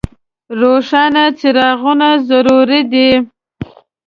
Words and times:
روښانه 0.59 1.23
څراغونه 1.39 2.09
ضروري 2.29 2.81
دي. 2.91 3.09